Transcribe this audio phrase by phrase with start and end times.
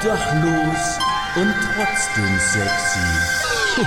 [0.00, 0.96] Obdachlos
[1.36, 3.04] und trotzdem sexy.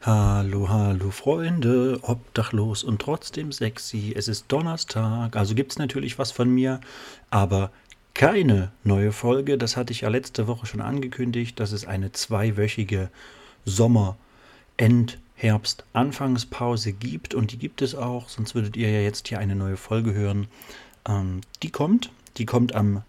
[0.00, 4.14] Hallo, hallo Freunde, obdachlos und trotzdem sexy.
[4.16, 6.80] Es ist Donnerstag, also gibt es natürlich was von mir,
[7.28, 7.70] aber
[8.14, 9.58] keine neue Folge.
[9.58, 13.10] Das hatte ich ja letzte Woche schon angekündigt, dass es eine zweiwöchige
[13.66, 14.16] Sommer-,
[14.78, 19.38] End-, Herbst Anfangspause gibt und die gibt es auch, sonst würdet ihr ja jetzt hier
[19.38, 20.48] eine neue Folge hören.
[21.06, 23.02] Ähm, die kommt, die kommt am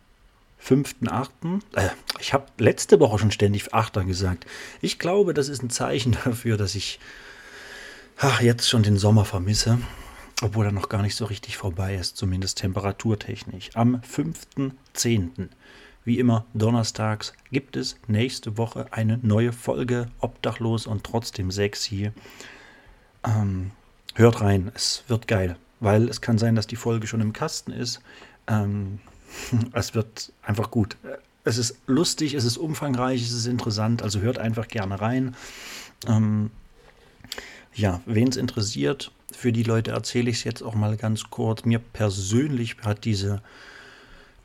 [0.64, 1.62] 5.8.
[1.74, 1.90] Äh,
[2.20, 4.06] ich habe letzte Woche schon ständig 8.
[4.06, 4.46] gesagt.
[4.80, 7.00] Ich glaube, das ist ein Zeichen dafür, dass ich
[8.18, 9.80] ach, jetzt schon den Sommer vermisse,
[10.44, 13.72] obwohl er noch gar nicht so richtig vorbei ist, zumindest temperaturtechnisch.
[13.74, 15.50] Am 5.10
[16.06, 22.12] wie immer donnerstags gibt es nächste Woche eine neue Folge Obdachlos und trotzdem sexy.
[23.26, 23.72] Ähm,
[24.16, 27.72] hört rein, es wird geil, weil es kann sein, dass die Folge schon im Kasten
[27.72, 28.02] ist.
[28.48, 29.00] Ähm,
[29.74, 30.98] es wird einfach gut.
[31.44, 35.36] Es ist lustig, es ist umfangreich, es ist interessant, also hört einfach gerne rein.
[36.08, 36.52] Ähm,
[37.74, 41.64] ja, wen es interessiert, für die Leute erzähle ich es jetzt auch mal ganz kurz.
[41.66, 43.42] Mir persönlich hat diese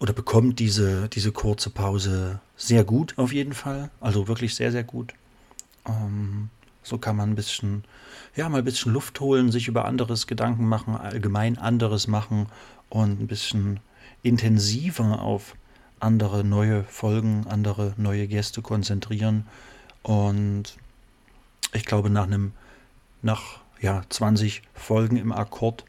[0.04, 3.88] oder bekommt diese, diese kurze Pause sehr gut auf jeden Fall.
[4.02, 5.14] Also wirklich sehr, sehr gut.
[5.86, 6.50] Ähm,
[6.82, 7.84] so kann man ein bisschen,
[8.36, 12.48] ja, mal ein bisschen Luft holen, sich über anderes Gedanken machen, allgemein anderes machen
[12.90, 13.80] und ein bisschen
[14.22, 15.56] intensiver auf
[16.00, 19.46] andere neue Folgen, andere neue Gäste konzentrieren.
[20.02, 20.76] Und
[21.72, 22.52] ich glaube, nach einem,
[23.22, 25.86] nach ja, 20 Folgen im Akkord,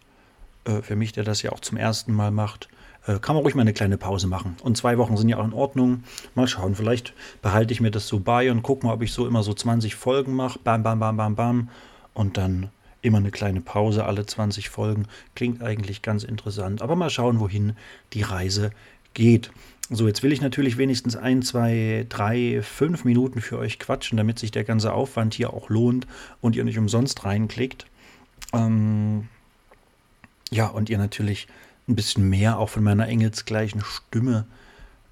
[0.64, 2.70] äh, für mich, der das ja auch zum ersten Mal macht,
[3.08, 4.56] äh, kann man ruhig mal eine kleine Pause machen.
[4.64, 6.04] Und zwei Wochen sind ja auch in Ordnung.
[6.34, 9.28] Mal schauen, vielleicht behalte ich mir das so bei und gucke mal, ob ich so
[9.28, 10.60] immer so 20 Folgen mache.
[10.64, 11.70] Bam, bam, bam, bam, bam.
[12.14, 12.70] Und dann
[13.02, 15.08] immer eine kleine Pause, alle 20 Folgen.
[15.36, 16.82] Klingt eigentlich ganz interessant.
[16.82, 17.74] Aber mal schauen, wohin
[18.14, 18.72] die Reise
[19.14, 19.52] geht.
[19.92, 24.40] So, jetzt will ich natürlich wenigstens ein, zwei, drei, fünf Minuten für euch quatschen, damit
[24.40, 26.08] sich der ganze Aufwand hier auch lohnt
[26.42, 27.86] und ihr nicht umsonst reinklickt.
[28.52, 29.28] Ähm,
[30.50, 31.48] ja, und ihr natürlich
[31.88, 34.46] ein bisschen mehr auch von meiner engelsgleichen Stimme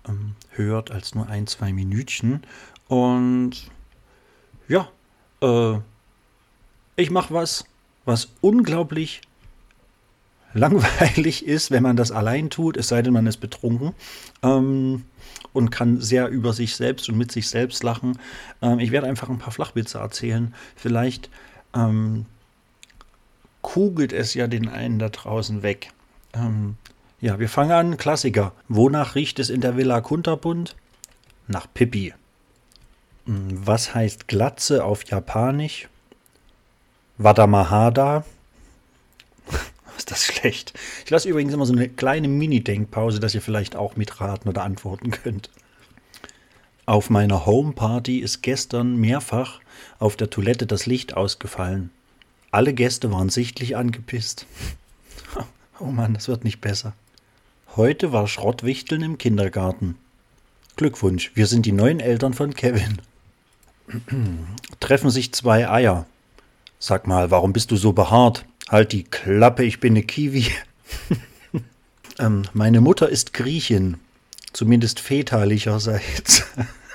[0.08, 2.42] ähm, hört als nur ein, zwei Minütchen.
[2.88, 3.52] Und
[4.68, 4.90] ja,
[5.42, 5.80] äh,
[6.96, 7.66] ich mache was,
[8.06, 9.22] was unglaublich
[10.54, 13.94] langweilig ist, wenn man das allein tut, es sei denn, man ist betrunken
[14.42, 15.06] ähm,
[15.52, 18.20] und kann sehr über sich selbst und mit sich selbst lachen.
[18.62, 20.54] Ähm, ich werde einfach ein paar Flachwitze erzählen.
[20.76, 21.30] Vielleicht
[21.76, 22.26] ähm,
[23.62, 25.92] kugelt es ja den einen da draußen weg.
[26.34, 26.78] Ähm,
[27.22, 27.98] ja, wir fangen an.
[27.98, 28.54] Klassiker.
[28.68, 30.76] Wonach riecht es in der Villa Kunterbund?
[31.48, 32.14] Nach Pippi.
[33.26, 35.88] Hm, was heißt Glatze auf Japanisch?
[37.18, 38.26] Wadamahada.
[39.98, 40.74] ist das schlecht?
[41.06, 45.12] Ich lasse übrigens immer so eine kleine Mini-Denkpause, dass ihr vielleicht auch mitraten oder antworten
[45.12, 45.50] könnt.
[46.86, 49.62] Auf meiner Homeparty ist gestern mehrfach
[50.00, 51.92] auf der Toilette das Licht ausgefallen.
[52.52, 54.46] Alle Gäste waren sichtlich angepisst.
[55.84, 56.94] Oh Mann, das wird nicht besser.
[57.76, 59.98] Heute war Schrottwichteln im Kindergarten.
[60.78, 63.02] Glückwunsch, wir sind die neuen Eltern von Kevin.
[64.80, 66.06] Treffen sich zwei Eier.
[66.80, 68.46] Sag mal, warum bist du so behaart?
[68.70, 70.48] Halt die Klappe, ich bin eine Kiwi.
[72.18, 73.98] ähm, meine Mutter ist Griechin.
[74.54, 76.46] Zumindest väterlicherseits.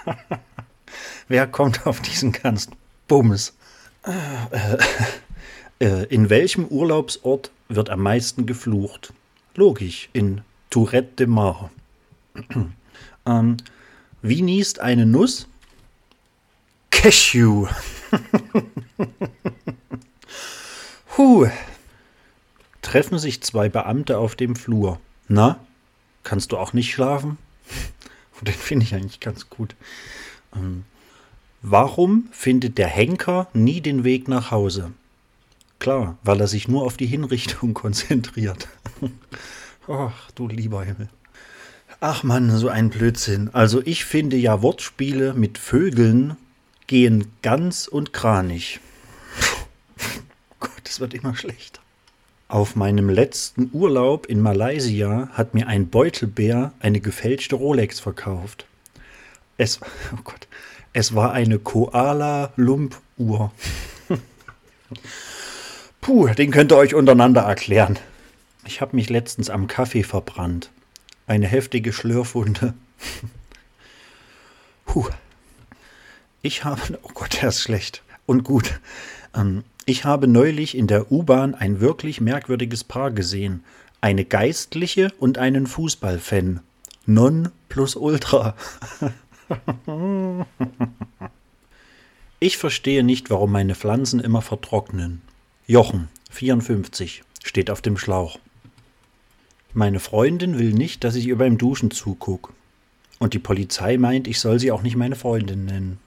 [1.29, 2.75] Wer kommt auf diesen ganzen
[3.07, 3.53] Bums?
[4.07, 4.13] Äh,
[4.57, 4.79] äh,
[5.81, 9.13] in welchem Urlaubsort wird am meisten geflucht?
[9.55, 10.41] Logisch, in
[10.71, 11.71] Tourette de Mar.
[13.27, 13.57] ähm,
[14.23, 15.49] wie niest eine Nuss?
[16.91, 17.69] Cashew.
[21.19, 21.49] Huh.
[22.81, 25.01] Treffen sich zwei Beamte auf dem Flur.
[25.27, 25.59] Na,
[26.23, 27.39] kannst du auch nicht schlafen?
[28.41, 29.75] Den finde ich eigentlich ganz gut.
[30.55, 30.85] Ähm,
[31.61, 34.93] warum findet der Henker nie den Weg nach Hause?
[35.79, 38.69] Klar, weil er sich nur auf die Hinrichtung konzentriert.
[39.87, 41.09] Ach, du lieber Himmel.
[42.01, 43.51] Ach man, so ein Blödsinn.
[43.53, 46.37] Also ich finde ja Wortspiele mit Vögeln
[46.87, 48.81] gehen ganz und kranig.
[50.61, 51.81] Gott, es wird immer schlechter.
[52.49, 58.67] Auf meinem letzten Urlaub in Malaysia hat mir ein Beutelbär eine gefälschte Rolex verkauft.
[59.57, 59.81] Es,
[60.15, 60.49] oh Gott,
[60.93, 63.53] es war eine Koala-Lump-Uhr.
[66.09, 67.99] Puh, den könnt ihr euch untereinander erklären.
[68.65, 70.71] Ich habe mich letztens am Kaffee verbrannt.
[71.27, 72.73] Eine heftige Schlürfwunde.
[74.87, 75.11] Puh.
[76.41, 76.99] Ich habe.
[77.03, 78.03] Oh Gott, der ist schlecht.
[78.25, 78.81] Und gut.
[79.37, 83.63] Ähm, Ich habe neulich in der U-Bahn ein wirklich merkwürdiges Paar gesehen.
[84.01, 86.61] Eine Geistliche und einen Fußballfan.
[87.05, 88.55] Non plus ultra.
[92.41, 95.21] ich verstehe nicht, warum meine Pflanzen immer vertrocknen.
[95.71, 98.39] Jochen, 54, steht auf dem Schlauch.
[99.75, 102.55] Meine Freundin will nicht, dass ich ihr beim Duschen zuguck.
[103.19, 105.99] Und die Polizei meint, ich soll sie auch nicht meine Freundin nennen.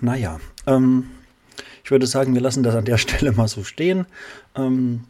[0.00, 1.04] Naja, ähm,
[1.84, 4.04] ich würde sagen, wir lassen das an der Stelle mal so stehen.
[4.56, 5.04] Ähm,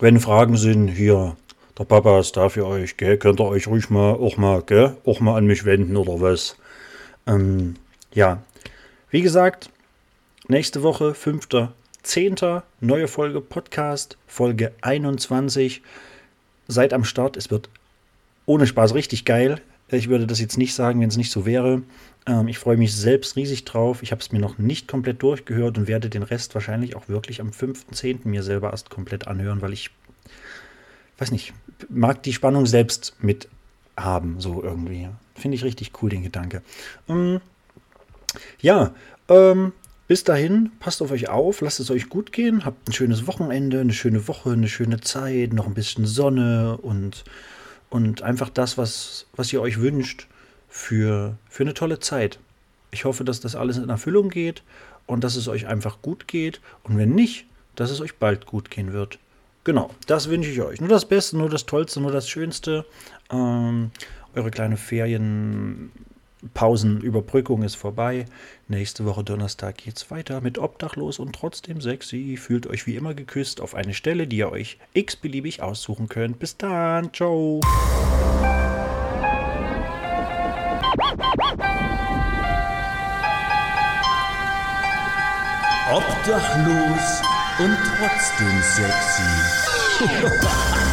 [0.00, 1.36] wenn Fragen sind, hier,
[1.78, 3.18] der Papa ist da für euch, gell?
[3.18, 4.96] Könnt ihr euch ruhig mal auch mal, gell?
[5.04, 6.56] Auch mal an mich wenden oder was?
[7.26, 7.74] Ähm,
[8.14, 8.42] ja,
[9.10, 9.68] wie gesagt,
[10.48, 11.12] nächste Woche,
[12.04, 12.62] 5.10.
[12.80, 15.82] neue Folge Podcast, Folge 21.
[16.66, 17.68] Seid am Start, es wird
[18.44, 19.60] ohne Spaß richtig geil.
[19.88, 21.82] Ich würde das jetzt nicht sagen, wenn es nicht so wäre.
[22.26, 24.02] Ähm, ich freue mich selbst riesig drauf.
[24.02, 27.40] Ich habe es mir noch nicht komplett durchgehört und werde den Rest wahrscheinlich auch wirklich
[27.40, 28.26] am 5.10.
[28.26, 29.90] mir selber erst komplett anhören, weil ich,
[31.18, 31.52] weiß nicht,
[31.88, 33.48] mag die Spannung selbst mit
[33.96, 35.08] haben, so irgendwie.
[35.36, 36.62] Finde ich richtig cool, den Gedanke.
[37.08, 37.40] Ähm,
[38.60, 38.92] ja,
[39.28, 39.72] ähm,
[40.12, 43.80] bis dahin, passt auf euch auf, lasst es euch gut gehen, habt ein schönes Wochenende,
[43.80, 47.24] eine schöne Woche, eine schöne Zeit, noch ein bisschen Sonne und,
[47.88, 50.26] und einfach das, was, was ihr euch wünscht
[50.68, 52.38] für, für eine tolle Zeit.
[52.90, 54.62] Ich hoffe, dass das alles in Erfüllung geht
[55.06, 56.60] und dass es euch einfach gut geht.
[56.82, 59.18] Und wenn nicht, dass es euch bald gut gehen wird.
[59.64, 60.78] Genau, das wünsche ich euch.
[60.78, 62.84] Nur das Beste, nur das Tollste, nur das Schönste.
[63.30, 63.92] Ähm,
[64.34, 64.76] eure kleine
[66.42, 68.26] Ferienpausenüberbrückung ist vorbei.
[68.68, 72.36] Nächste Woche Donnerstag geht's weiter mit Obdachlos und trotzdem sexy.
[72.36, 76.38] Fühlt euch wie immer geküsst auf eine Stelle, die ihr euch x-beliebig aussuchen könnt.
[76.38, 77.60] Bis dann, ciao.
[85.92, 87.22] Obdachlos
[87.58, 89.22] und trotzdem sexy.